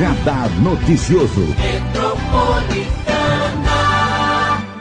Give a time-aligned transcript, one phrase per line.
[0.00, 1.89] Radar Noticioso.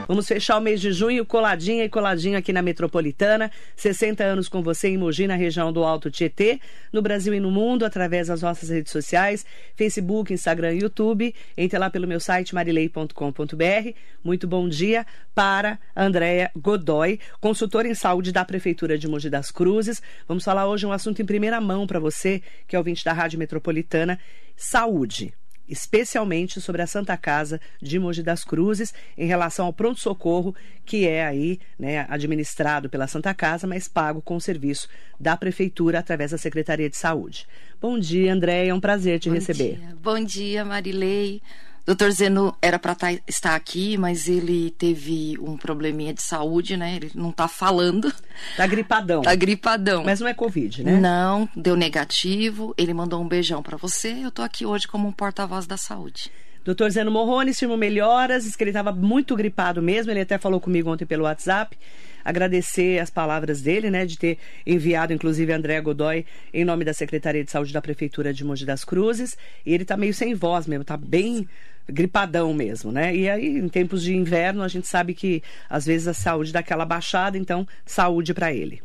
[0.09, 3.51] Vamos fechar o mês de junho coladinha e coladinha aqui na Metropolitana.
[3.75, 6.59] 60 anos com você em Mogi, na região do Alto Tietê,
[6.91, 9.45] no Brasil e no mundo, através das nossas redes sociais,
[9.75, 11.35] Facebook, Instagram e YouTube.
[11.55, 13.93] Entre lá pelo meu site marilei.com.br.
[14.23, 15.05] Muito bom dia
[15.35, 20.01] para Andréia Godoy, consultora em saúde da Prefeitura de Mogi das Cruzes.
[20.27, 23.37] Vamos falar hoje um assunto em primeira mão para você, que é ouvinte da Rádio
[23.37, 24.17] Metropolitana,
[24.57, 25.35] saúde
[25.69, 30.55] especialmente sobre a Santa Casa de Mogi das Cruzes, em relação ao pronto-socorro,
[30.85, 35.99] que é aí né, administrado pela Santa Casa, mas pago com o serviço da Prefeitura
[35.99, 37.47] através da Secretaria de Saúde.
[37.79, 39.77] Bom dia, André, é um prazer te Bom receber.
[39.77, 39.97] Dia.
[40.01, 41.41] Bom dia, Marilei.
[41.89, 46.97] Doutor Zeno era para tá, estar aqui, mas ele teve um probleminha de saúde, né?
[46.97, 48.13] Ele não tá falando.
[48.55, 49.23] Tá gripadão.
[49.23, 50.03] Tá gripadão.
[50.03, 50.99] Mas não é Covid, né?
[50.99, 52.75] Não, deu negativo.
[52.77, 54.19] Ele mandou um beijão para você.
[54.23, 56.31] Eu tô aqui hoje como um porta-voz da saúde.
[56.63, 60.61] Doutor Zeno Morrone, firmo melhoras, diz que ele estava muito gripado mesmo, ele até falou
[60.61, 61.75] comigo ontem pelo WhatsApp.
[62.23, 67.43] Agradecer as palavras dele, né, de ter enviado, inclusive, André Godoy em nome da Secretaria
[67.43, 69.35] de Saúde da Prefeitura de Mogi das Cruzes.
[69.65, 71.47] E ele está meio sem voz mesmo, está bem
[71.91, 73.15] gripadão mesmo, né?
[73.15, 76.59] E aí, em tempos de inverno, a gente sabe que às vezes a saúde dá
[76.59, 78.81] aquela baixada, então saúde para ele.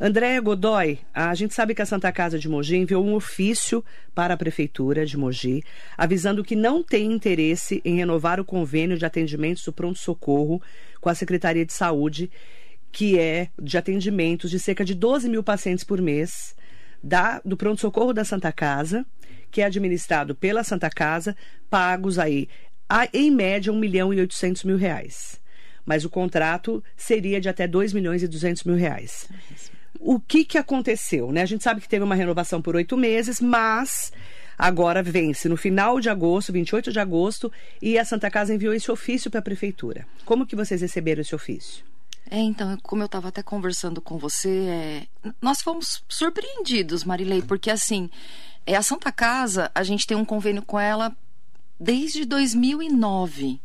[0.00, 4.34] André Godoy, a gente sabe que a Santa Casa de Mogi enviou um ofício para
[4.34, 5.62] a Prefeitura de Mogi,
[5.96, 10.60] avisando que não tem interesse em renovar o convênio de atendimentos do pronto-socorro
[11.00, 12.30] com a Secretaria de Saúde,
[12.90, 16.55] que é de atendimentos de cerca de 12 mil pacientes por mês
[17.02, 19.06] da, do pronto-socorro da Santa Casa
[19.50, 21.36] que é administrado pela Santa Casa,
[21.70, 22.46] pagos aí,
[22.86, 25.40] a, em média, 1 milhão e 800 mil reais.
[25.84, 29.28] Mas o contrato seria de até 2 milhões e 200 mil reais.
[29.98, 31.32] O que, que aconteceu?
[31.32, 31.42] Né?
[31.42, 34.12] A gente sabe que teve uma renovação por oito meses, mas
[34.58, 37.50] agora vence no final de agosto, 28 de agosto,
[37.80, 40.06] e a Santa Casa enviou esse ofício para a Prefeitura.
[40.24, 41.82] Como que vocês receberam esse ofício?
[42.30, 47.70] É, então, como eu estava até conversando com você, é, nós fomos surpreendidos, Marilei, porque
[47.70, 48.10] assim,
[48.66, 51.16] é a Santa Casa, a gente tem um convênio com ela
[51.78, 53.60] desde 2009.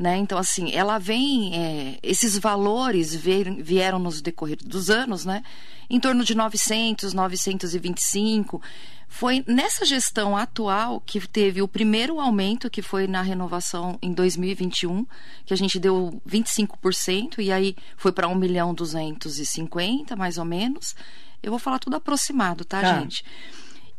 [0.00, 0.16] Né?
[0.16, 1.54] Então, assim, ela vem.
[1.54, 5.42] É, esses valores vieram, vieram nos decorrer dos anos, né?
[5.90, 8.62] Em torno de 900, 925.
[9.06, 15.04] Foi nessa gestão atual que teve o primeiro aumento, que foi na renovação em 2021,
[15.44, 20.96] que a gente deu 25%, e aí foi para 1 milhão 250, mais ou menos.
[21.42, 23.00] Eu vou falar tudo aproximado, tá, tá.
[23.00, 23.22] gente?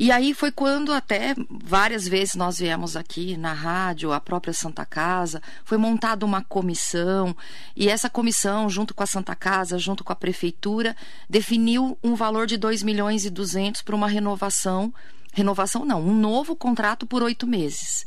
[0.01, 4.83] E aí foi quando até várias vezes nós viemos aqui na rádio, a própria Santa
[4.83, 7.37] Casa, foi montada uma comissão,
[7.75, 10.95] e essa comissão, junto com a Santa Casa, junto com a prefeitura,
[11.29, 14.91] definiu um valor de 2 milhões e 200 para uma renovação,
[15.33, 18.03] renovação não, um novo contrato por oito meses.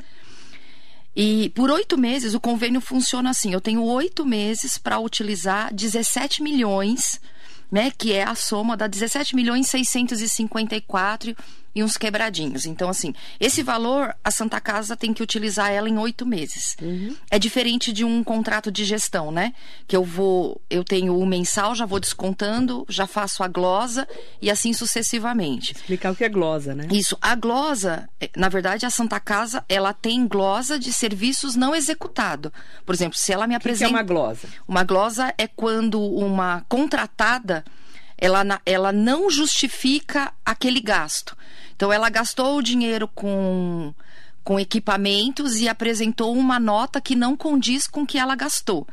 [1.15, 6.43] E por oito meses o convênio funciona assim: eu tenho oito meses para utilizar 17
[6.43, 7.21] milhões,
[7.71, 7.93] né?
[7.97, 11.37] Que é a soma da 17 milhões 654
[11.75, 12.67] e uns quebradinhos.
[12.67, 16.77] Então, assim, esse valor a Santa Casa tem que utilizar ela em oito meses.
[16.81, 17.17] Uhum.
[17.31, 19.53] É diferente de um contrato de gestão, né?
[19.87, 24.07] Que eu vou, eu tenho o mensal, já vou descontando, já faço a glosa
[24.41, 25.73] e assim sucessivamente.
[25.73, 26.89] Explicar o que é glosa, né?
[26.93, 27.17] Isso.
[27.21, 32.53] A glosa, é, na verdade, a Santa Casa, ela tem glosa de serviços não executado.
[32.87, 33.87] Por exemplo, se ela me apresenta.
[33.87, 34.49] O que é uma glosa?
[34.69, 37.65] Uma glosa é quando uma contratada
[38.17, 41.37] ela, ela não justifica aquele gasto.
[41.75, 43.93] Então, ela gastou o dinheiro com,
[44.43, 48.87] com equipamentos e apresentou uma nota que não condiz com o que ela gastou.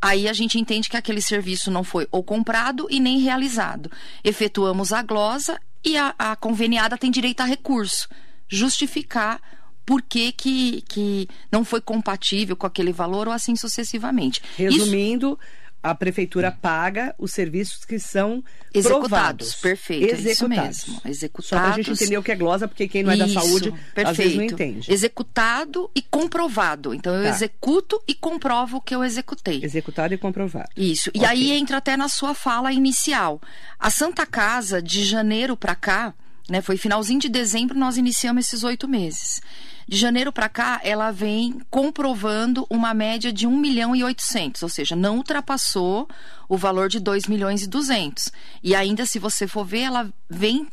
[0.00, 3.90] Aí a gente entende que aquele serviço não foi ou comprado e nem realizado.
[4.24, 8.08] Efetuamos a glosa e a, a conveniada tem direito a recurso.
[8.48, 9.40] Justificar
[9.86, 14.42] por que, que, que não foi compatível com aquele valor ou assim sucessivamente.
[14.56, 19.08] Resumindo, Isso a prefeitura paga os serviços que são executados.
[19.08, 19.54] Provados.
[19.56, 20.28] Perfeito, executados.
[20.28, 21.00] É isso mesmo.
[21.04, 21.48] Executados.
[21.48, 23.40] Só para a gente entender o que é glosa, porque quem não é isso, da
[23.40, 24.10] saúde perfeito.
[24.10, 24.92] às vezes não entende.
[24.92, 26.94] Executado e comprovado.
[26.94, 27.30] Então eu tá.
[27.30, 29.60] executo e comprovo o que eu executei.
[29.64, 30.68] Executado e comprovado.
[30.76, 31.10] Isso.
[31.10, 31.22] Okay.
[31.22, 33.40] E aí entra até na sua fala inicial.
[33.78, 36.14] A Santa Casa, de janeiro para cá,
[36.48, 39.40] né, foi finalzinho de dezembro, nós iniciamos esses oito meses.
[39.88, 44.68] De janeiro para cá, ela vem comprovando uma média de 1 milhão e 800, ou
[44.68, 46.08] seja, não ultrapassou
[46.48, 48.30] o valor de 2 milhões e 200.
[48.62, 50.66] E ainda, se você for ver, ela vem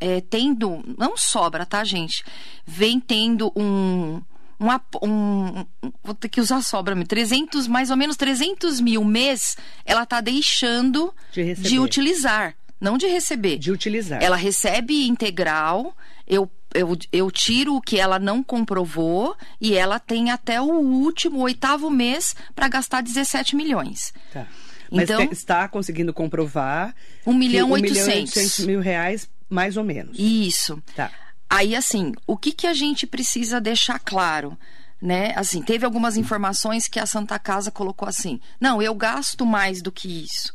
[0.00, 2.24] é, tendo, não sobra, tá, gente?
[2.66, 4.20] Vem tendo um,
[4.60, 4.68] um,
[5.02, 5.66] um,
[6.02, 11.14] vou ter que usar sobra, 300, mais ou menos 300 mil mês, ela tá deixando
[11.32, 13.58] de, de utilizar, não de receber.
[13.58, 14.22] De utilizar.
[14.22, 15.94] Ela recebe integral,
[16.26, 21.40] eu eu, eu tiro o que ela não comprovou e ela tem até o último,
[21.40, 24.12] oitavo mês, para gastar 17 milhões.
[24.32, 24.46] Tá.
[24.90, 26.94] Mas Então- tem- está conseguindo comprovar.
[27.26, 28.02] Um milhão que oitocentos.
[28.04, 30.16] milhão e oitocentos mil reais, mais ou menos.
[30.18, 30.80] Isso.
[30.94, 31.10] Tá.
[31.50, 34.56] Aí, assim, o que, que a gente precisa deixar claro?
[35.02, 35.32] Né?
[35.36, 39.92] Assim, teve algumas informações que a Santa Casa colocou assim: não, eu gasto mais do
[39.92, 40.54] que isso.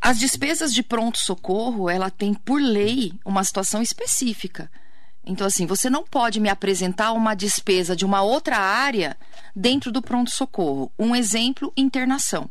[0.00, 4.70] As despesas de pronto-socorro, ela tem, por lei, uma situação específica.
[5.28, 9.14] Então, assim, você não pode me apresentar uma despesa de uma outra área
[9.54, 10.90] dentro do pronto-socorro.
[10.98, 12.50] Um exemplo, internação.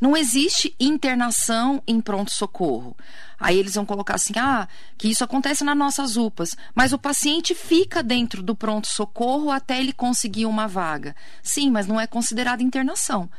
[0.00, 2.96] Não existe internação em pronto-socorro.
[3.38, 4.66] Aí eles vão colocar assim: ah,
[4.98, 9.92] que isso acontece nas nossas UPAs, mas o paciente fica dentro do pronto-socorro até ele
[9.92, 11.14] conseguir uma vaga.
[11.40, 13.30] Sim, mas não é considerado internação.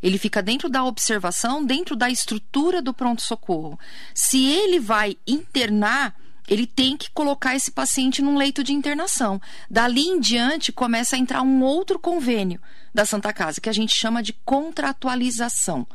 [0.00, 3.76] Ele fica dentro da observação, dentro da estrutura do pronto-socorro.
[4.14, 6.14] Se ele vai internar,
[6.48, 9.40] ele tem que colocar esse paciente num leito de internação.
[9.70, 12.60] Dali em diante começa a entrar um outro convênio
[12.92, 15.86] da Santa Casa, que a gente chama de contratualização.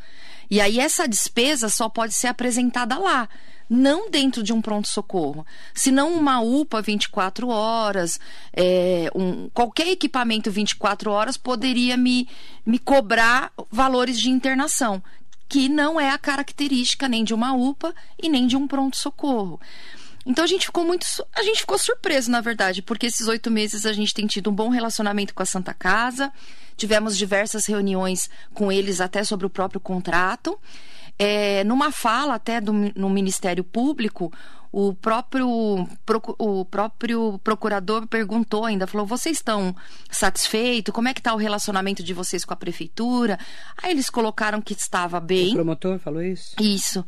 [0.49, 3.27] E aí essa despesa só pode ser apresentada lá,
[3.69, 5.45] não dentro de um pronto-socorro.
[5.73, 8.19] Senão uma UPA 24 horas,
[8.53, 12.27] é, um, qualquer equipamento 24 horas poderia me,
[12.65, 15.03] me cobrar valores de internação,
[15.49, 19.59] que não é a característica nem de uma UPA e nem de um pronto-socorro.
[20.27, 21.05] Então a gente ficou muito.
[21.33, 24.53] A gente ficou surpreso, na verdade, porque esses oito meses a gente tem tido um
[24.53, 26.33] bom relacionamento com a Santa Casa.
[26.75, 30.59] Tivemos diversas reuniões com eles até sobre o próprio contrato.
[31.19, 34.31] É, numa fala até do, no Ministério Público,
[34.71, 35.47] o próprio,
[36.37, 39.75] o próprio procurador perguntou ainda, falou, vocês estão
[40.11, 40.93] satisfeitos?
[40.93, 43.39] Como é que está o relacionamento de vocês com a prefeitura?
[43.81, 45.53] Aí eles colocaram que estava O bem.
[45.53, 46.55] promotor falou isso?
[46.61, 47.03] Isso.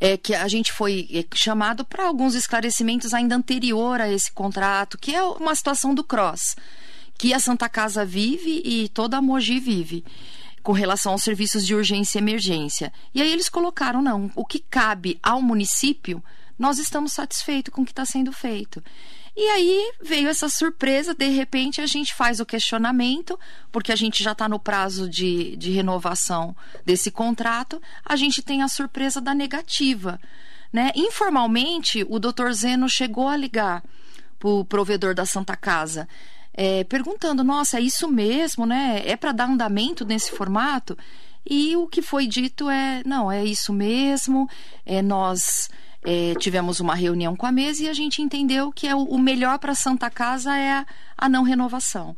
[0.00, 4.98] É que a gente foi é, chamado para alguns esclarecimentos ainda anterior a esse contrato,
[4.98, 6.56] que é uma situação do CROSS,
[7.16, 10.04] que a Santa Casa vive e toda a Mogi vive,
[10.64, 12.90] com relação aos serviços de urgência e emergência.
[13.14, 16.24] E aí eles colocaram, não, o que cabe ao município,
[16.58, 18.82] nós estamos satisfeitos com o que está sendo feito.
[19.36, 23.38] E aí veio essa surpresa, de repente a gente faz o questionamento,
[23.70, 28.62] porque a gente já está no prazo de, de renovação desse contrato, a gente tem
[28.62, 30.18] a surpresa da negativa.
[30.72, 30.92] Né?
[30.94, 33.82] Informalmente, o doutor Zeno chegou a ligar
[34.38, 36.08] para o provedor da Santa Casa,
[36.54, 39.02] é, perguntando: nossa, é isso mesmo, né?
[39.04, 40.96] É para dar andamento nesse formato?
[41.44, 44.48] E o que foi dito é: não, é isso mesmo,
[44.86, 45.68] é, nós
[46.04, 49.18] é, tivemos uma reunião com a mesa e a gente entendeu que é o, o
[49.18, 50.86] melhor para Santa Casa é a,
[51.18, 52.16] a não renovação.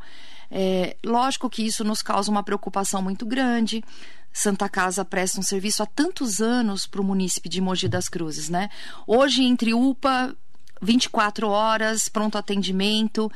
[0.49, 3.83] É, lógico que isso nos causa uma preocupação muito grande.
[4.31, 8.49] Santa Casa presta um serviço há tantos anos para o município de Mogi das Cruzes,
[8.49, 8.69] né?
[9.05, 10.35] Hoje, entre UPA,
[10.81, 13.31] 24 horas, pronto atendimento,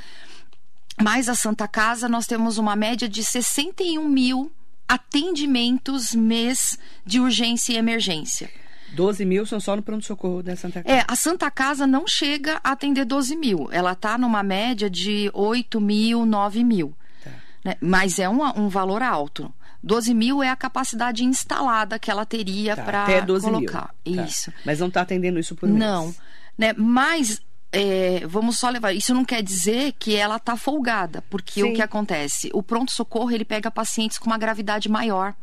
[1.02, 4.52] mais a Santa Casa, nós temos uma média de 61 mil
[4.88, 8.50] atendimentos mês de urgência e emergência.
[8.94, 10.96] 12 mil são só no pronto-socorro da Santa Casa.
[10.96, 13.70] É, a Santa Casa não chega a atender 12 mil.
[13.72, 16.94] Ela está numa média de 8 mil, 9 mil.
[17.24, 17.32] Tá.
[17.64, 17.76] né?
[17.80, 19.54] Mas é um, um valor alto.
[19.82, 23.94] 12 mil é a capacidade instalada que ela teria Tá, para até 12 colocar.
[24.06, 24.16] mil.
[24.18, 24.24] Tá.
[24.26, 24.52] Isso.
[24.66, 25.80] Mas não está atendendo isso por mês.
[25.80, 26.14] Não.
[26.58, 26.74] Né?
[26.74, 28.94] Mas é, vamos só levar.
[28.94, 31.72] Isso não quer dizer que ela está folgada, porque Sim.
[31.72, 32.50] o que acontece?
[32.54, 35.34] O pronto-socorro ele pega pacientes com uma gravidade maior.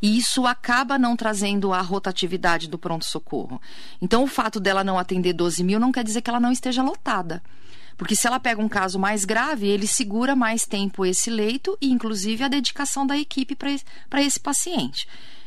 [0.00, 3.62] E isso acaba não trazendo a rotatividade do pronto-socorro.
[4.00, 6.82] Então, o fato dela não atender 12 mil não quer dizer que ela não esteja
[6.82, 7.40] lotada.
[7.96, 11.92] Porque se ela pega um caso mais grave, ele segura mais tempo esse leito e,
[11.92, 15.06] inclusive, a dedicação da equipe para esse paciente.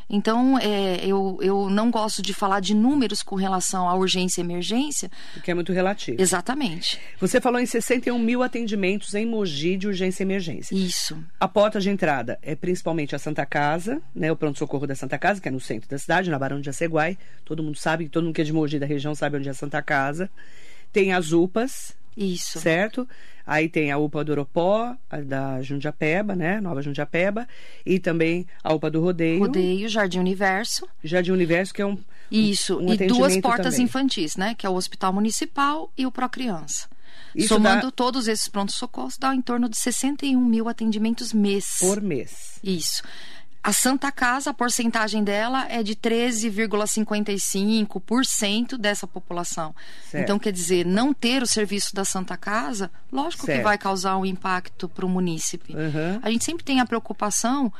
[0.09, 4.43] Então, é, eu, eu não gosto de falar de números com relação à urgência e
[4.43, 5.09] emergência.
[5.33, 6.21] Porque é muito relativo.
[6.21, 6.99] Exatamente.
[7.19, 10.75] Você falou em 61 mil atendimentos em Mogi de urgência e emergência.
[10.75, 11.17] Isso.
[11.39, 14.31] A porta de entrada é principalmente a Santa Casa, né?
[14.31, 17.17] O pronto-socorro da Santa Casa, que é no centro da cidade, na Barão de Jaceguai.
[17.43, 19.55] Todo mundo sabe, todo mundo que é de Mogi da região sabe onde é a
[19.55, 20.29] Santa Casa.
[20.93, 22.59] Tem as UPAs, Isso.
[22.59, 23.07] certo?
[23.45, 26.59] Aí tem a UPA do Oropó, a da Jundiapeba, né?
[26.59, 27.47] Nova Jundiapeba.
[27.85, 29.39] E também a UPA do Rodeio.
[29.39, 30.87] Rodeio, Jardim Universo.
[31.03, 31.97] Jardim Universo, que é um.
[32.31, 32.79] Isso.
[32.79, 33.85] um e duas portas também.
[33.85, 34.55] infantis, né?
[34.55, 36.87] Que é o Hospital Municipal e o Procriança.
[37.35, 41.77] Isso Somando dá- todos esses prontos-socorros, dá em torno de 61 mil atendimentos mês.
[41.79, 42.59] Por mês.
[42.63, 43.03] Isso.
[43.65, 49.73] A Santa Casa, a porcentagem dela é de 13,55% dessa população.
[50.07, 50.23] Certo.
[50.23, 53.57] Então, quer dizer, não ter o serviço da Santa Casa, lógico Certo.
[53.57, 55.75] que vai causar um impacto para o munícipe.
[55.75, 56.19] Uhum.
[56.21, 57.73] A gente sempre tem a preocupação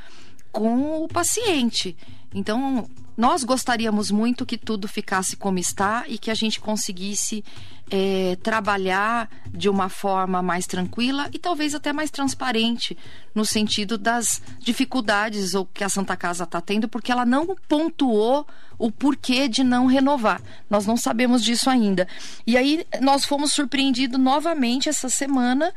[0.52, 1.96] com o paciente.
[2.36, 7.46] Então, nós gostaríamos muito que tudo ficasse como está e que a gente conseguisse
[7.90, 12.98] é, trabalhar de uma forma mais tranquila e talvez até mais transparente
[13.34, 18.46] no sentido das dificuldades ou que a Santa Casa está tendo, porque ela não pontuou
[18.78, 20.42] o porquê de não renovar.
[20.70, 22.06] Nós não sabemos disso ainda.
[22.46, 25.74] E aí nós fomos surpreendidos novamente essa semana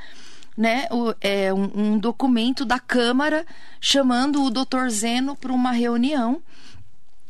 [0.58, 3.46] né, o, é, um, um, documento da Câmara
[3.80, 6.42] chamando o doutor Zeno para uma reunião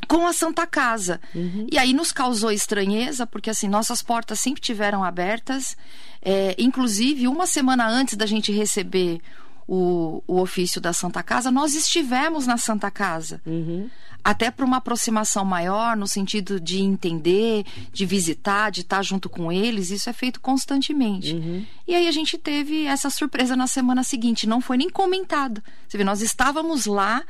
[0.08, 1.20] com a Santa Casa.
[1.35, 1.66] Uhum.
[1.70, 5.76] E aí nos causou estranheza, porque assim, nossas portas sempre tiveram abertas.
[6.23, 9.20] É, inclusive, uma semana antes da gente receber
[9.69, 13.43] o, o ofício da Santa Casa, nós estivemos na Santa Casa.
[13.45, 13.91] Uhum.
[14.25, 19.53] Até para uma aproximação maior, no sentido de entender, de visitar, de estar junto com
[19.53, 21.35] eles, isso é feito constantemente.
[21.35, 21.65] Uhum.
[21.87, 25.63] E aí a gente teve essa surpresa na semana seguinte, não foi nem comentado.
[25.87, 27.23] Você vê, nós estávamos lá,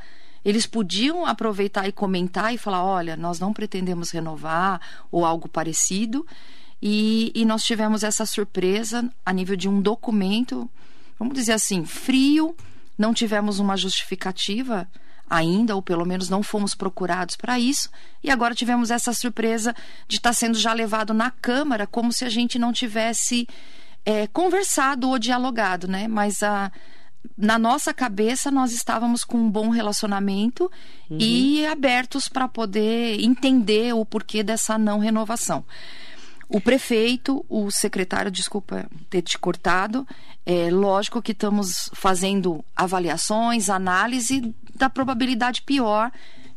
[0.43, 4.81] eles podiam aproveitar e comentar e falar: olha, nós não pretendemos renovar
[5.11, 6.25] ou algo parecido.
[6.81, 10.69] E, e nós tivemos essa surpresa a nível de um documento,
[11.19, 12.55] vamos dizer assim, frio,
[12.97, 14.87] não tivemos uma justificativa
[15.29, 17.89] ainda, ou pelo menos não fomos procurados para isso,
[18.23, 19.75] e agora tivemos essa surpresa
[20.07, 23.47] de estar tá sendo já levado na Câmara, como se a gente não tivesse
[24.05, 26.07] é, conversado ou dialogado, né?
[26.07, 26.71] Mas a
[27.37, 30.71] na nossa cabeça nós estávamos com um bom relacionamento
[31.09, 31.17] uhum.
[31.19, 35.65] e abertos para poder entender o porquê dessa não renovação.
[36.49, 40.05] O prefeito, o secretário, desculpa ter te cortado,
[40.43, 46.11] é lógico que estamos fazendo avaliações, análise da probabilidade pior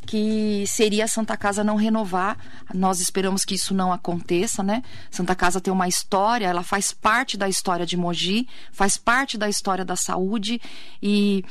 [0.07, 2.37] que seria a Santa Casa não renovar.
[2.75, 4.83] Nós esperamos que isso não aconteça, né?
[5.11, 9.49] Santa Casa tem uma história, ela faz parte da história de Mogi, faz parte da
[9.49, 10.61] história da saúde
[11.03, 11.45] e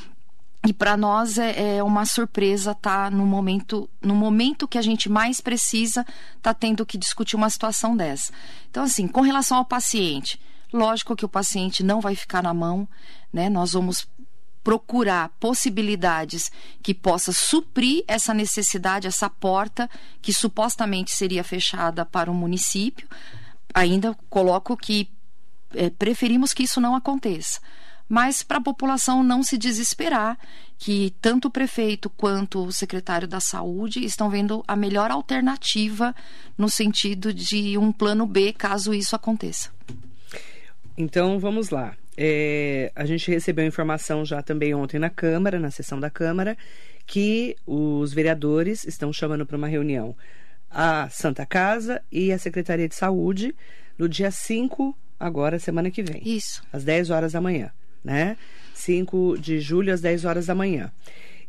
[0.67, 4.81] e para nós é, é, uma surpresa estar tá no momento no momento que a
[4.81, 6.05] gente mais precisa
[6.41, 8.31] tá tendo que discutir uma situação dessa.
[8.69, 10.39] Então assim, com relação ao paciente,
[10.71, 12.87] lógico que o paciente não vai ficar na mão,
[13.33, 13.49] né?
[13.49, 14.07] Nós vamos
[14.63, 16.51] procurar possibilidades
[16.83, 19.89] que possa suprir essa necessidade, essa porta
[20.21, 23.07] que supostamente seria fechada para o município.
[23.73, 25.09] Ainda coloco que
[25.73, 27.59] é, preferimos que isso não aconteça.
[28.11, 30.37] Mas para a população não se desesperar,
[30.77, 36.13] que tanto o prefeito quanto o secretário da saúde estão vendo a melhor alternativa
[36.57, 39.69] no sentido de um plano B caso isso aconteça.
[40.97, 41.95] Então vamos lá.
[42.17, 46.57] É, a gente recebeu informação já também ontem na Câmara, na sessão da Câmara,
[47.07, 50.13] que os vereadores estão chamando para uma reunião
[50.69, 53.55] a Santa Casa e a Secretaria de Saúde
[53.97, 56.21] no dia 5, agora, semana que vem.
[56.25, 56.61] Isso.
[56.73, 57.71] Às 10 horas da manhã,
[58.03, 58.37] né?
[58.73, 60.91] 5 de julho, às 10 horas da manhã.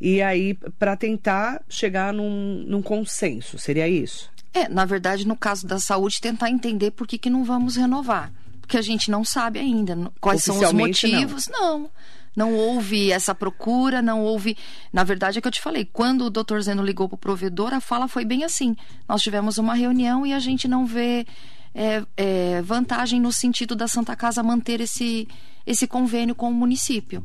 [0.00, 4.30] E aí, para tentar chegar num, num consenso, seria isso?
[4.52, 8.32] É, na verdade, no caso da saúde, tentar entender por que, que não vamos renovar
[8.72, 11.46] porque a gente não sabe ainda quais são os motivos.
[11.48, 11.80] Não.
[11.80, 11.90] não.
[12.34, 14.56] Não houve essa procura, não houve.
[14.90, 17.74] Na verdade, é que eu te falei, quando o doutor Zeno ligou para o provedor,
[17.74, 18.74] a fala foi bem assim.
[19.06, 21.26] Nós tivemos uma reunião e a gente não vê
[21.74, 25.26] é, é, vantagem no sentido da Santa Casa manter esse,
[25.66, 27.24] esse convênio com o município.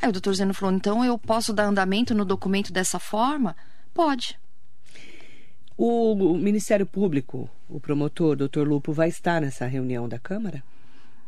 [0.00, 3.56] Aí o doutor Zeno falou: então eu posso dar andamento no documento dessa forma?
[3.92, 4.38] Pode.
[5.76, 10.62] O, Ministério Público, o promotor, doutor Lupo, vai estar nessa reunião da Câmara?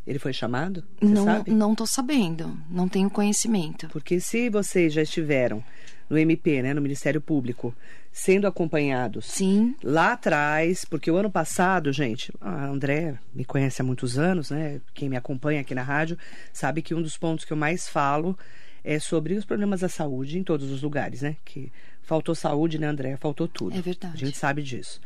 [0.06, 0.82] Ele foi chamado?
[1.00, 1.50] Você não, sabe?
[1.50, 3.88] não estou sabendo, não tenho conhecimento.
[3.88, 5.62] Porque se vocês já estiveram
[6.08, 7.74] no MP, né, no Ministério Público,
[8.12, 9.76] sendo acompanhados Sim.
[9.82, 14.80] lá atrás, porque o ano passado, gente, a André me conhece há muitos anos, né?
[14.92, 16.18] Quem me acompanha aqui na rádio
[16.52, 18.36] sabe que um dos pontos que eu mais falo
[18.82, 21.36] é sobre os problemas da saúde em todos os lugares, né?
[21.44, 21.70] Que
[22.02, 23.16] faltou saúde, né, André?
[23.16, 23.78] Faltou tudo.
[23.78, 24.14] É verdade.
[24.14, 25.00] A gente sabe disso.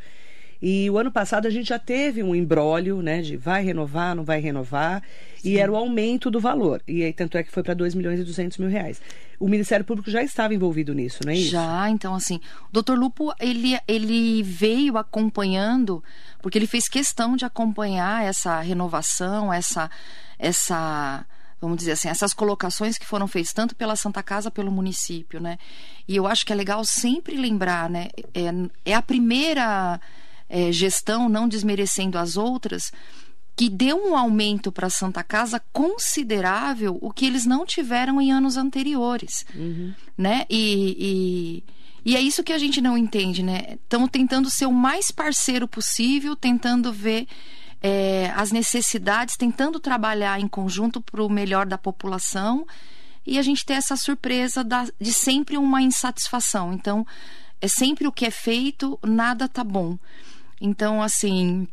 [0.61, 4.23] E o ano passado a gente já teve um embrólio, né, de vai renovar, não
[4.23, 5.03] vai renovar,
[5.37, 5.49] Sim.
[5.49, 6.81] e era o aumento do valor.
[6.87, 9.01] E aí, tanto é que foi para 2 milhões e 200 mil reais.
[9.39, 11.51] O Ministério Público já estava envolvido nisso, não é isso?
[11.51, 16.03] Já, então assim, o doutor Lupo, ele, ele veio acompanhando,
[16.41, 19.89] porque ele fez questão de acompanhar essa renovação, essa,
[20.39, 21.25] essa
[21.59, 25.57] vamos dizer assim, essas colocações que foram feitas tanto pela Santa Casa, pelo município, né?
[26.07, 28.07] E eu acho que é legal sempre lembrar, né?
[28.33, 29.99] É, é a primeira
[30.49, 32.91] é, gestão, não desmerecendo as outras,
[33.55, 38.31] que deu um aumento para a Santa Casa considerável, o que eles não tiveram em
[38.31, 39.93] anos anteriores, uhum.
[40.17, 40.45] né?
[40.49, 41.63] E,
[42.05, 43.77] e, e, é isso que a gente não entende, né?
[43.81, 47.27] Estamos tentando ser o mais parceiro possível, tentando ver
[47.81, 52.67] é, as necessidades, tentando trabalhar em conjunto para o melhor da população
[53.25, 56.73] e a gente ter essa surpresa da, de sempre uma insatisfação.
[56.73, 57.07] Então,
[57.61, 59.97] é sempre o que é feito, nada tá bom.
[60.59, 61.67] Então, assim,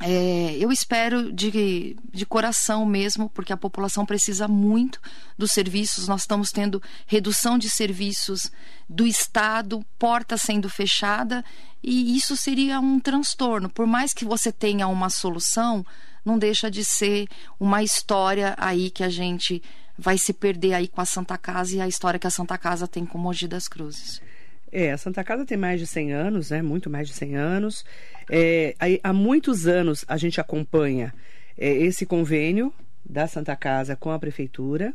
[0.00, 5.00] é, eu espero de, de coração mesmo, porque a população precisa muito
[5.36, 6.06] dos serviços.
[6.06, 8.50] Nós estamos tendo redução de serviços
[8.88, 11.44] do Estado, porta sendo fechada,
[11.82, 13.68] e isso seria um transtorno.
[13.68, 15.84] Por mais que você tenha uma solução,
[16.24, 17.26] não deixa de ser
[17.58, 19.60] uma história aí que a gente
[19.98, 22.86] vai se perder aí com a Santa Casa e a história que a Santa Casa
[22.86, 24.22] tem com Mogi das Cruzes.
[24.70, 26.62] É, a Santa Casa tem mais de 100 anos, né?
[26.62, 27.84] Muito mais de 100 anos.
[28.30, 31.14] É, há muitos anos a gente acompanha
[31.56, 32.72] é, esse convênio
[33.04, 34.94] da Santa Casa com a prefeitura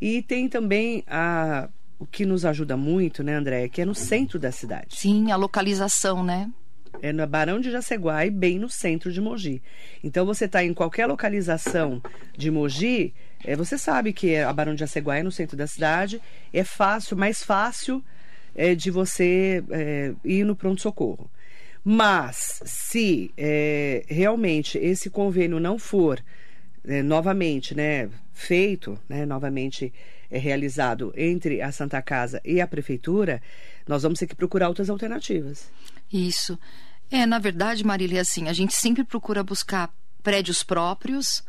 [0.00, 1.68] e tem também a
[1.98, 4.94] o que nos ajuda muito, né, André, que é no centro da cidade.
[4.94, 6.50] Sim, a localização, né?
[7.02, 9.62] É no Barão de Jaceguai, bem no centro de Mogi.
[10.02, 12.02] Então você está em qualquer localização
[12.36, 16.20] de Mogi, é, você sabe que a Barão de Jaceguai é no centro da cidade,
[16.52, 18.02] é fácil, mais fácil
[18.56, 21.30] é, de você é, ir no pronto-socorro.
[21.84, 26.20] Mas, se é, realmente esse convênio não for
[26.84, 29.92] é, novamente né, feito, né, novamente
[30.28, 33.40] é, realizado entre a Santa Casa e a Prefeitura,
[33.86, 35.70] nós vamos ter que procurar outras alternativas.
[36.12, 36.58] Isso.
[37.10, 41.44] É, na verdade, Marília, assim, a gente sempre procura buscar prédios próprios,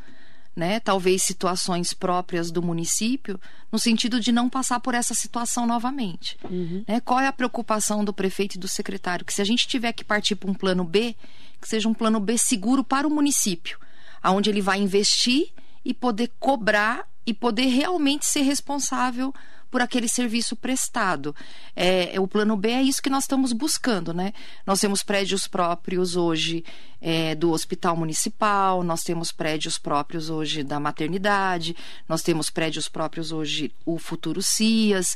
[0.58, 0.80] né?
[0.80, 3.40] Talvez situações próprias do município,
[3.72, 6.36] no sentido de não passar por essa situação novamente.
[6.50, 6.84] Uhum.
[6.88, 7.00] Né?
[7.00, 9.24] Qual é a preocupação do prefeito e do secretário?
[9.24, 11.16] Que se a gente tiver que partir para um plano B,
[11.62, 13.78] que seja um plano B seguro para o município,
[14.22, 15.54] aonde ele vai investir
[15.86, 19.32] e poder cobrar e poder realmente ser responsável
[19.78, 21.36] por aquele serviço prestado.
[21.76, 24.34] É, é, o plano B é isso que nós estamos buscando, né?
[24.66, 26.66] Nós temos prédios próprios hoje
[27.00, 31.76] é, do hospital municipal, nós temos prédios próprios hoje da maternidade,
[32.10, 35.16] nós temos prédios próprios hoje o futuro CIAS.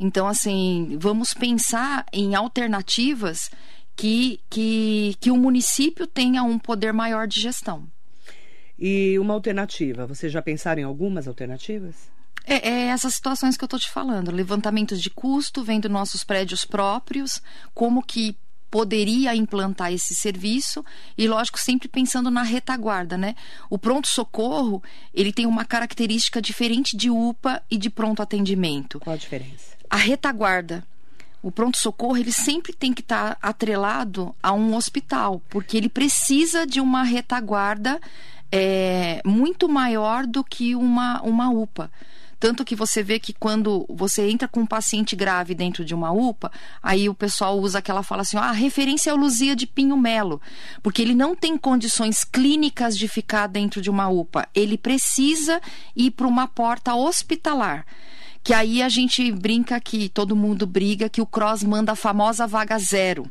[0.00, 3.52] Então, assim, vamos pensar em alternativas
[3.94, 7.86] que, que, que o município tenha um poder maior de gestão.
[8.76, 12.10] E uma alternativa, vocês já pensaram em algumas alternativas?
[12.44, 16.64] É, é, essas situações que eu estou te falando, levantamentos de custo, vendo nossos prédios
[16.64, 17.40] próprios,
[17.72, 18.36] como que
[18.70, 20.82] poderia implantar esse serviço
[21.16, 23.36] e lógico sempre pensando na retaguarda, né?
[23.68, 28.98] O pronto socorro ele tem uma característica diferente de UPA e de pronto atendimento.
[28.98, 29.76] Qual a diferença?
[29.90, 30.84] A retaguarda
[31.42, 36.64] o pronto-socorro ele sempre tem que estar tá atrelado a um hospital, porque ele precisa
[36.64, 38.00] de uma retaguarda
[38.50, 41.90] é, muito maior do que uma, uma UPA.
[42.42, 46.10] Tanto que você vê que quando você entra com um paciente grave dentro de uma
[46.10, 46.50] UPA,
[46.82, 49.96] aí o pessoal usa aquela fala assim: ah, a referência é o Luzia de Pinho
[49.96, 50.42] Melo,
[50.82, 54.48] porque ele não tem condições clínicas de ficar dentro de uma UPA.
[54.56, 55.60] Ele precisa
[55.94, 57.86] ir para uma porta hospitalar
[58.42, 62.44] que aí a gente brinca que todo mundo briga que o Cross manda a famosa
[62.44, 63.30] vaga zero.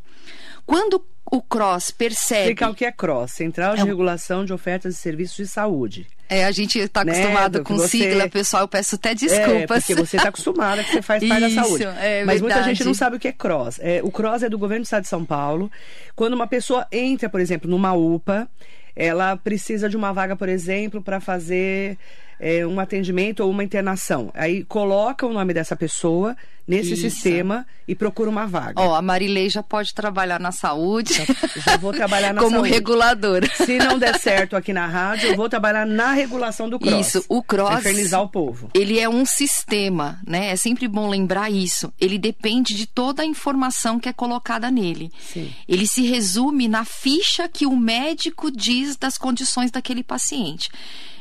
[0.66, 2.42] Quando o CROSS percebe.
[2.44, 3.84] Explicar o que é CROSS Central de é...
[3.84, 6.08] Regulação de Ofertas e Serviços de Saúde.
[6.32, 7.64] É, a gente está né, acostumado né?
[7.66, 7.90] com você...
[7.90, 9.84] sigla, pessoal, eu peço até desculpas.
[9.84, 11.84] É, porque você está acostumada que você faz parte Isso, da saúde.
[12.00, 13.80] É Mas muita gente não sabe o que é CROSS.
[13.82, 15.70] É, o CROSS é do governo do estado de São Paulo.
[16.16, 18.48] Quando uma pessoa entra, por exemplo, numa UPA,
[18.96, 21.98] ela precisa de uma vaga, por exemplo, para fazer
[22.42, 24.32] é, um atendimento ou uma internação.
[24.34, 26.36] Aí coloca o nome dessa pessoa
[26.68, 27.02] nesse Isso.
[27.02, 28.80] sistema e procura uma vaga.
[28.80, 31.14] Ó, oh, a Marilei já pode trabalhar na saúde.
[31.14, 31.26] Já,
[31.72, 32.70] já vou trabalhar na Como saúde.
[32.70, 33.48] reguladora.
[33.56, 37.08] Se não der certo aqui na rádio, eu vou trabalhar na regulação do CROSS.
[37.08, 37.80] Isso, o CROSS.
[37.80, 38.70] Infernizar o povo.
[38.74, 40.52] Ele é um sistema, né?
[40.52, 41.94] É sempre bom lembrar isso.
[42.00, 45.12] Ele depende de toda a informação que é colocada nele.
[45.20, 45.54] Sim.
[45.68, 50.70] Ele se resume na ficha que o médico diz das condições daquele paciente.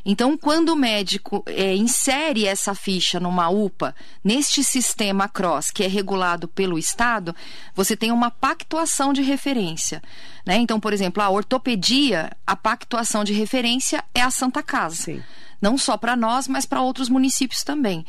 [0.05, 5.87] Então, quando o médico é, insere essa ficha numa UPA, neste sistema CROSS, que é
[5.87, 7.35] regulado pelo Estado,
[7.75, 10.03] você tem uma pactuação de referência.
[10.47, 10.57] Né?
[10.57, 14.97] Então, por exemplo, a ortopedia, a pactuação de referência é a Santa Casa.
[14.97, 15.23] Sim
[15.61, 18.05] não só para nós, mas para outros municípios também.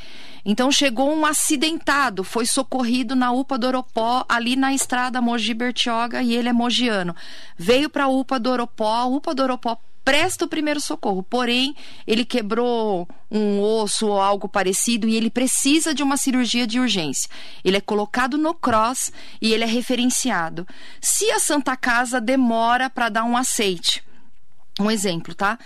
[0.45, 6.23] Então chegou um acidentado, foi socorrido na UPA do Oropó, ali na estrada Mogi Bertioga,
[6.23, 7.15] e ele é mogiano.
[7.57, 11.75] Veio para a UPA do Oropó, a UPA do Oropó presta o primeiro socorro, porém
[12.05, 17.29] ele quebrou um osso ou algo parecido e ele precisa de uma cirurgia de urgência.
[17.63, 19.11] Ele é colocado no cross
[19.41, 20.67] e ele é referenciado.
[20.99, 24.03] Se a Santa Casa demora para dar um aceite,
[24.79, 25.59] um exemplo, tá?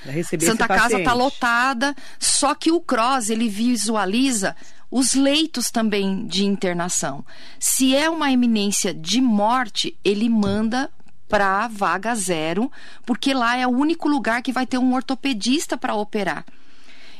[0.45, 4.56] Santa Casa está lotada, só que o cross ele visualiza
[4.91, 7.26] os leitos também de internação.
[7.60, 10.89] Se é uma eminência de morte, ele manda
[11.36, 12.71] para vaga zero,
[13.06, 16.45] porque lá é o único lugar que vai ter um ortopedista para operar.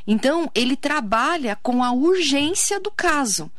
[0.08, 3.52] Então, ele trabalha com a urgência do caso.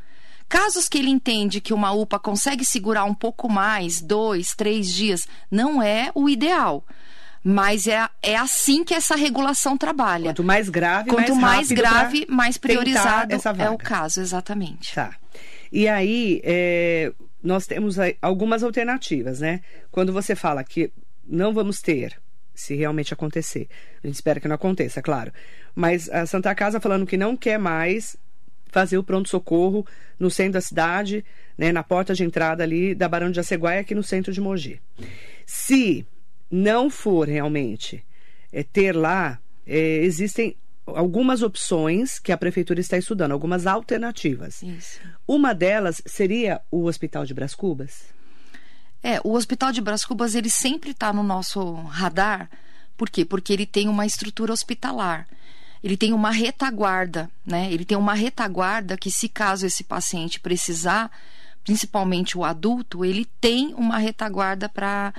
[0.49, 5.29] Casos que ele entende que uma UPA consegue segurar um pouco mais, dois, três dias,
[5.51, 6.83] não é o ideal.
[7.45, 10.31] Mas é, é assim que essa regulação trabalha.
[10.31, 14.95] Quanto mais grave, Quanto mais, mais grave, mais priorizado é o caso, exatamente.
[14.95, 15.11] Tá.
[15.71, 17.13] E aí, é,
[17.47, 19.61] nós temos algumas alternativas, né?
[19.91, 20.93] Quando você fala que
[21.25, 22.21] não vamos ter,
[22.53, 23.69] se realmente acontecer.
[24.03, 25.33] A gente espera que não aconteça, claro.
[25.75, 28.17] Mas a Santa Casa falando que não quer mais
[28.67, 29.87] fazer o pronto-socorro
[30.19, 31.25] no centro da cidade,
[31.57, 34.81] né, na porta de entrada ali da Barão de Jaceguai, aqui no centro de Mogi.
[35.47, 36.05] Se
[36.51, 38.05] não for realmente
[38.53, 44.63] é, ter lá, é, existem algumas opções que a prefeitura está estudando, algumas alternativas.
[44.63, 45.01] Isso.
[45.27, 48.05] Uma delas seria o Hospital de Bras Cubas.
[49.03, 52.49] É, o Hospital de Bras Cubas, ele sempre está no nosso radar.
[52.97, 53.25] Por quê?
[53.25, 55.29] Porque ele tem uma estrutura hospitalar.
[55.85, 57.71] Ele tem uma retaguarda, né?
[57.71, 61.11] Ele tem uma retaguarda que, se caso esse paciente precisar,
[61.63, 65.13] principalmente o adulto, ele tem uma retaguarda para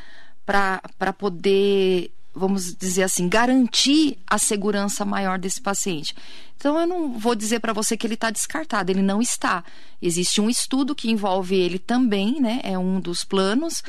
[1.18, 6.16] poder, vamos dizer assim, garantir a segurança maior desse paciente.
[6.56, 9.64] Então, eu não vou dizer para você que ele está descartado, ele não está.
[10.02, 12.60] Existe um estudo que envolve ele também, né?
[12.64, 13.84] É um dos planos,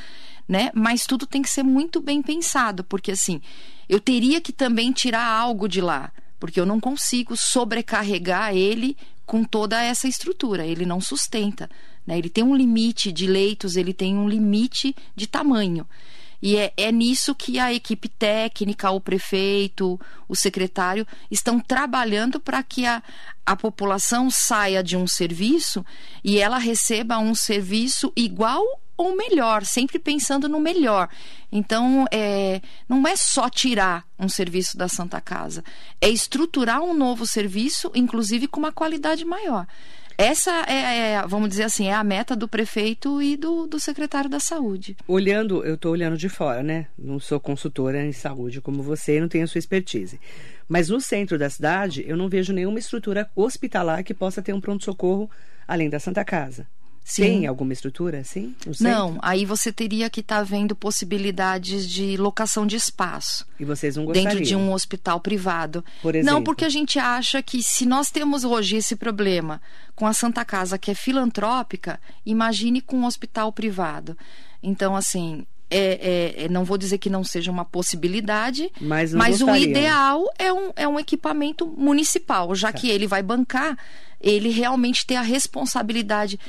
[0.46, 0.70] né?
[0.74, 3.40] Mas tudo tem que ser muito bem pensado, porque assim,
[3.88, 9.44] eu teria que também tirar algo de lá, porque eu não consigo sobrecarregar ele com
[9.44, 11.70] toda essa estrutura, ele não sustenta.
[12.06, 12.16] Né?
[12.18, 15.86] Ele tem um limite de leitos, ele tem um limite de tamanho.
[16.40, 22.62] E é, é, nisso que a equipe técnica, o prefeito, o secretário estão trabalhando para
[22.62, 23.02] que a,
[23.44, 25.84] a população saia de um serviço
[26.22, 28.64] e ela receba um serviço igual
[28.96, 31.08] ou melhor, sempre pensando no melhor.
[31.52, 35.62] Então, é, não é só tirar um serviço da Santa Casa,
[36.00, 39.66] é estruturar um novo serviço, inclusive com uma qualidade maior.
[40.20, 44.28] Essa é, é, vamos dizer assim, é a meta do prefeito e do, do secretário
[44.28, 44.96] da saúde.
[45.06, 46.88] Olhando, eu estou olhando de fora, né?
[46.98, 50.20] Não sou consultora em saúde como você, não tenho a sua expertise.
[50.68, 54.60] Mas no centro da cidade, eu não vejo nenhuma estrutura hospitalar que possa ter um
[54.60, 55.30] pronto-socorro
[55.68, 56.66] além da Santa Casa.
[57.04, 57.22] Sim.
[57.22, 58.54] Tem alguma estrutura assim?
[58.80, 63.46] Não, aí você teria que estar vendo possibilidades de locação de espaço.
[63.58, 64.30] E vocês não gostariam?
[64.30, 65.82] Dentro de um hospital privado.
[66.02, 66.34] Por exemplo?
[66.34, 69.60] Não, porque a gente acha que se nós temos hoje esse problema
[69.94, 74.16] com a Santa Casa, que é filantrópica, imagine com um hospital privado.
[74.62, 79.42] Então, assim, é, é, é, não vou dizer que não seja uma possibilidade, Mas mas
[79.42, 83.76] o ideal é um, é um equipamento municipal, já que ele vai bancar,
[84.20, 86.40] ele realmente ter a responsabilidade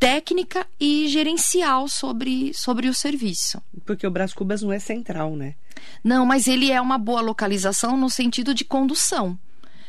[0.00, 3.62] técnica e gerencial sobre, sobre o serviço.
[3.84, 5.54] Porque o Brás Cubas não é central, né?
[6.02, 9.38] Não, mas ele é uma boa localização no sentido de condução.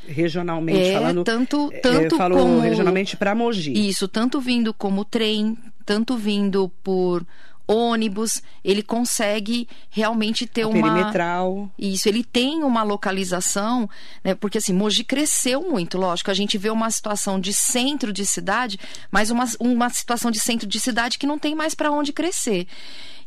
[0.06, 1.24] Regionalmente É, falando.
[1.24, 2.60] tanto, é, tanto eu falo como...
[2.60, 3.71] regionalmente para Mogi.
[3.88, 7.26] Isso, tanto vindo como trem, tanto vindo por
[7.72, 11.70] ônibus, ele consegue realmente ter A uma perimetral.
[11.78, 13.90] isso, ele tem uma localização,
[14.24, 14.36] né?
[14.36, 16.32] Porque assim, Mogi cresceu muito, lógico.
[16.32, 18.80] A gente vê uma situação de centro de cidade,
[19.10, 22.68] mas uma, uma situação de centro de cidade que não tem mais para onde crescer.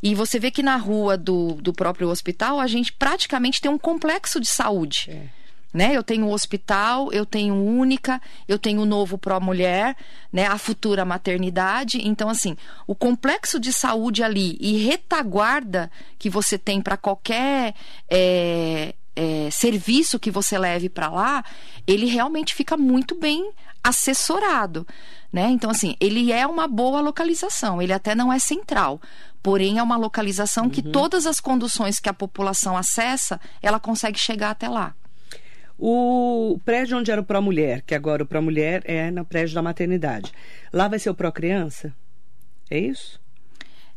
[0.02, 3.78] E você vê que na rua do, do próprio hospital, a gente praticamente tem um
[3.78, 5.07] complexo de saúde.
[5.09, 5.43] É.
[5.74, 5.96] Né?
[5.96, 9.96] Eu tenho o hospital, eu tenho única, eu tenho o novo Pro Mulher,
[10.32, 10.46] né?
[10.46, 11.98] A futura maternidade.
[12.06, 12.56] Então, assim,
[12.87, 17.74] o complexo de saúde ali e retaguarda que você tem para qualquer
[18.08, 21.44] é, é, serviço que você leve para lá,
[21.87, 23.50] ele realmente fica muito bem
[23.82, 24.87] assessorado,
[25.32, 25.50] né?
[25.50, 27.82] Então, assim, ele é uma boa localização.
[27.82, 29.00] Ele até não é central,
[29.42, 34.50] porém é uma localização que todas as conduções que a população acessa, ela consegue chegar
[34.50, 34.94] até lá.
[35.78, 39.54] O prédio onde era o Pro Mulher, que agora o Pro Mulher é no prédio
[39.54, 40.32] da maternidade.
[40.72, 41.94] Lá vai ser o Pro Criança?
[42.70, 43.20] É isso?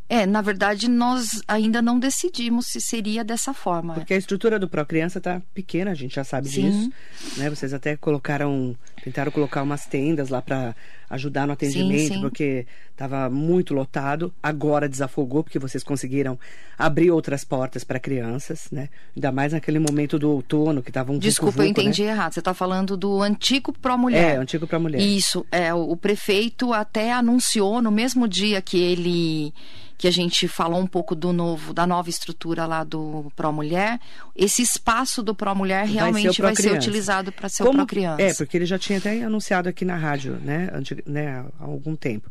[0.10, 3.94] É, na verdade, nós ainda não decidimos se seria dessa forma.
[3.94, 6.70] Porque a estrutura do Pro Criança tá pequena, a gente já sabe Sim.
[6.70, 6.92] disso.
[7.38, 7.50] Né?
[7.50, 10.74] Vocês até colocaram, tentaram colocar umas tendas lá para
[11.10, 12.22] ajudar no atendimento, sim.
[12.22, 14.34] porque estava muito lotado.
[14.44, 16.38] Agora desafogou, porque vocês conseguiram
[16.78, 18.90] abrir outras portas para crianças, né?
[19.16, 22.10] Ainda mais naquele momento do outono, que tava um Desculpa, eu vucu-vucu, entendi Né?
[22.12, 22.34] errado.
[22.34, 24.38] Você está falando do antigo Pro É, Mulher.
[24.40, 25.00] antigo Pro Mulher.
[25.02, 29.54] Isso, é, o, o prefeito até anunciou no mesmo dia que ele
[30.00, 34.00] que a gente falou um pouco do novo, da nova estrutura lá do Pro Mulher,
[34.36, 37.66] esse espaço do Pro Mulher Vai ser o realmente vai ser, utilizado para ser o
[37.66, 38.22] Como Pro que- Criança.
[38.22, 40.70] É, porque ele já tinha até anunciado aqui na rádio, né,
[41.06, 42.30] né, há algum tempo.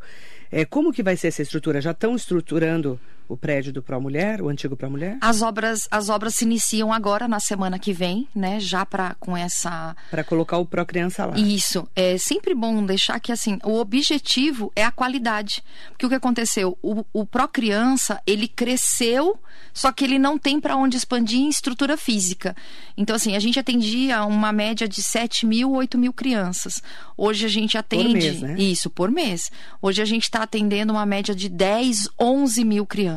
[0.51, 1.81] É, como que vai ser essa estrutura?
[1.81, 5.19] Já estão estruturando o prédio do Pro Mulher, o antigo Pro Mulher?
[5.21, 8.61] As obras, as obras se iniciam agora na semana que vem, né?
[8.61, 11.37] Já para com essa para colocar o Pro Criança lá.
[11.39, 16.15] Isso é sempre bom deixar que assim o objetivo é a qualidade, porque o que
[16.15, 19.39] aconteceu, o, o Pro Criança ele cresceu,
[19.73, 22.55] só que ele não tem para onde expandir em estrutura física.
[22.97, 26.83] Então assim a gente atendia uma média de 7 mil, 8 mil crianças.
[27.17, 28.55] Hoje a gente atende por mês, né?
[28.59, 29.51] isso por mês.
[29.81, 33.16] Hoje a gente está atendendo uma média de 10, 11 mil crianças.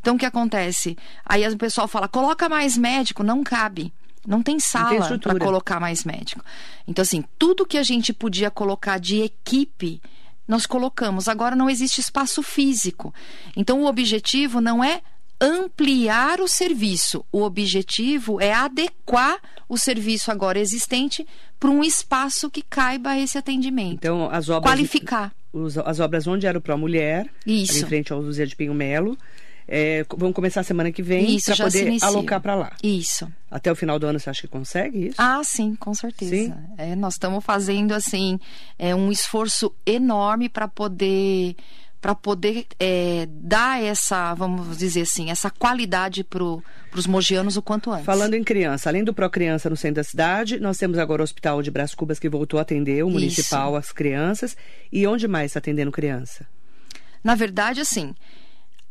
[0.00, 0.96] Então, o que acontece?
[1.24, 3.22] Aí o pessoal fala, coloca mais médico.
[3.22, 3.92] Não cabe.
[4.26, 6.44] Não tem sala para colocar mais médico.
[6.86, 10.00] Então, assim, tudo que a gente podia colocar de equipe,
[10.46, 11.28] nós colocamos.
[11.28, 13.12] Agora não existe espaço físico.
[13.56, 15.02] Então, o objetivo não é
[15.40, 17.24] ampliar o serviço.
[17.32, 21.26] O objetivo é adequar o serviço agora existente
[21.58, 23.94] para um espaço que caiba esse atendimento.
[23.94, 24.72] Então, as obras.
[24.72, 25.32] Qualificar.
[25.84, 29.16] As obras onde era para a mulher, em frente ao Zé de Pinho Melo.
[29.66, 32.72] É, vão começar semana que vem para poder alocar para lá.
[32.82, 33.30] Isso.
[33.50, 35.16] Até o final do ano você acha que consegue isso?
[35.18, 36.30] Ah, sim, com certeza.
[36.30, 36.54] Sim?
[36.76, 38.40] É, nós estamos fazendo assim
[38.78, 41.54] é, um esforço enorme para poder
[42.02, 47.92] para poder é, dar essa, vamos dizer assim, essa qualidade para os mogianos o quanto
[47.92, 48.04] antes.
[48.04, 51.24] Falando em criança, além do Pro Criança no centro da cidade, nós temos agora o
[51.24, 53.78] Hospital de Brás Cubas que voltou a atender o municipal, Isso.
[53.78, 54.56] as crianças.
[54.92, 56.44] E onde mais está atendendo criança?
[57.22, 58.16] Na verdade, assim,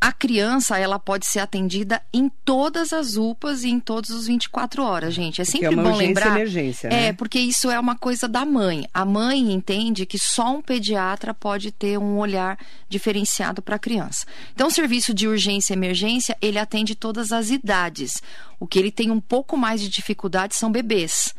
[0.01, 4.83] a criança ela pode ser atendida em todas as UPAs e em todos os 24
[4.83, 5.39] horas, gente.
[5.39, 6.35] É sempre é uma bom urgência lembrar.
[6.35, 7.05] emergência, né?
[7.05, 8.87] É, porque isso é uma coisa da mãe.
[8.91, 12.57] A mãe entende que só um pediatra pode ter um olhar
[12.89, 14.25] diferenciado para a criança.
[14.55, 18.23] Então, o serviço de urgência e emergência, ele atende todas as idades.
[18.59, 21.31] O que ele tem um pouco mais de dificuldade são bebês.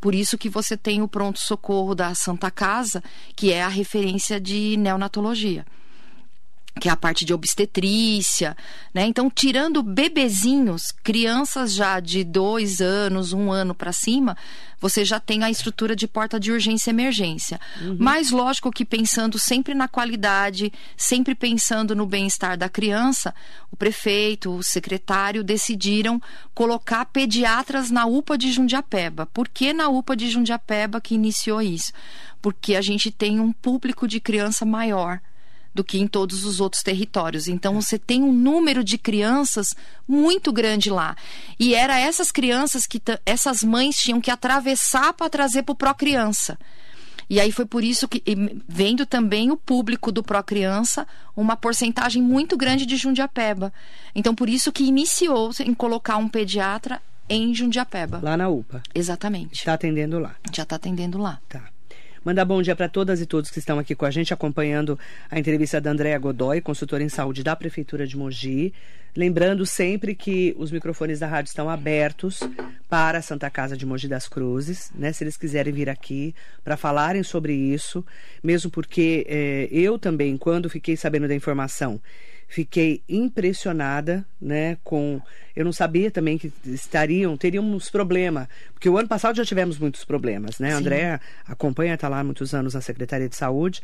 [0.00, 3.02] Por isso que você tem o pronto-socorro da Santa Casa,
[3.34, 5.66] que é a referência de neonatologia
[6.80, 8.56] que é a parte de obstetrícia,
[8.92, 9.06] né?
[9.06, 14.36] Então, tirando bebezinhos, crianças já de dois anos, um ano para cima,
[14.80, 17.60] você já tem a estrutura de porta de urgência e emergência.
[17.80, 17.96] Uhum.
[18.00, 23.32] Mas, lógico que pensando sempre na qualidade, sempre pensando no bem-estar da criança,
[23.70, 26.20] o prefeito, o secretário decidiram
[26.54, 29.26] colocar pediatras na UPA de Jundiapeba.
[29.26, 31.92] Por que na UPA de Jundiapeba que iniciou isso?
[32.42, 35.20] Porque a gente tem um público de criança maior
[35.74, 37.48] do que em todos os outros territórios.
[37.48, 39.74] Então você tem um número de crianças
[40.06, 41.16] muito grande lá.
[41.58, 45.94] E era essas crianças que essas mães tinham que atravessar para trazer para o Pro
[45.94, 46.58] Criança.
[47.28, 48.22] E aí foi por isso que,
[48.68, 53.72] vendo também o público do Pro Criança, uma porcentagem muito grande de Jundiapeba.
[54.14, 58.20] Então, por isso que iniciou em colocar um pediatra em Jundiapeba.
[58.22, 58.82] Lá na UPA.
[58.94, 59.54] Exatamente.
[59.54, 60.36] Está atendendo lá.
[60.52, 61.40] Já está atendendo lá.
[61.48, 61.62] Tá.
[62.24, 64.98] Mandar bom dia para todas e todos que estão aqui com a gente, acompanhando
[65.30, 68.72] a entrevista da Andréa Godoy, consultora em saúde da Prefeitura de Mogi.
[69.14, 72.40] Lembrando sempre que os microfones da rádio estão abertos
[72.88, 75.12] para a Santa Casa de Mogi das Cruzes, né?
[75.12, 76.34] Se eles quiserem vir aqui
[76.64, 78.02] para falarem sobre isso,
[78.42, 82.00] mesmo porque é, eu também, quando fiquei sabendo da informação,
[82.48, 85.20] fiquei impressionada, né, com
[85.56, 90.04] eu não sabia também que estariam, teríamos problema, porque o ano passado já tivemos muitos
[90.04, 90.72] problemas, né?
[90.72, 93.80] André acompanha, está lá há muitos anos na Secretaria de Saúde,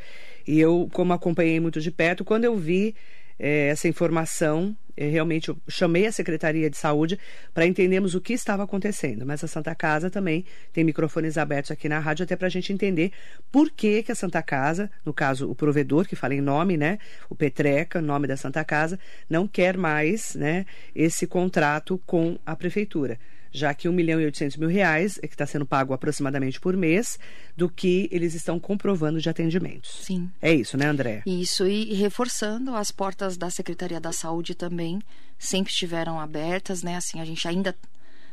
[0.47, 2.95] e eu, como acompanhei muito de perto, quando eu vi
[3.39, 4.77] é, essa informação.
[5.09, 7.19] Realmente chamei a Secretaria de Saúde
[7.55, 9.25] para entendermos o que estava acontecendo.
[9.25, 12.73] Mas a Santa Casa também tem microfones abertos aqui na rádio, até para a gente
[12.73, 13.13] entender
[13.51, 16.99] por que, que a Santa Casa, no caso o provedor, que fala em nome, né?
[17.29, 23.19] O Petreca, nome da Santa Casa, não quer mais né, esse contrato com a Prefeitura
[23.53, 26.77] já que 1 milhão e 800 mil reais é que está sendo pago aproximadamente por
[26.77, 27.19] mês
[27.57, 30.01] do que eles estão comprovando de atendimentos.
[30.05, 30.31] Sim.
[30.41, 31.23] É isso, né, André?
[31.27, 35.01] Isso, e reforçando, as portas da Secretaria da Saúde também
[35.39, 36.97] sempre estiveram abertas, né?
[36.97, 37.75] Assim, a gente ainda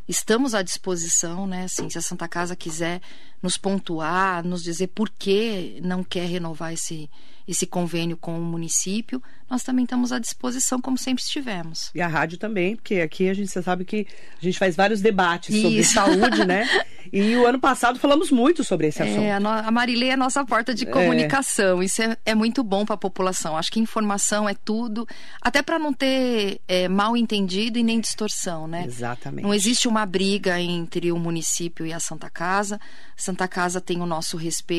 [0.07, 1.63] estamos à disposição, né?
[1.63, 3.01] Assim, se a Santa Casa quiser
[3.41, 7.09] nos pontuar, nos dizer por que não quer renovar esse,
[7.47, 11.89] esse convênio com o município, nós também estamos à disposição, como sempre estivemos.
[11.95, 14.05] E a rádio também, porque aqui a gente você sabe que
[14.41, 15.61] a gente faz vários debates Isso.
[15.61, 15.83] sobre
[16.27, 16.67] saúde, né?
[17.13, 19.21] E o ano passado falamos muito sobre esse assunto.
[19.21, 21.81] É, a, Marilê é a nossa porta de comunicação.
[21.81, 21.85] É.
[21.85, 23.55] Isso é, é muito bom para a população.
[23.55, 25.07] Acho que informação é tudo,
[25.41, 28.83] até para não ter é, mal entendido e nem distorção, né?
[28.85, 29.43] Exatamente.
[29.43, 32.79] Não existe uma briga entre o município e a Santa Casa.
[33.15, 34.77] Santa Casa tem o nosso respeito.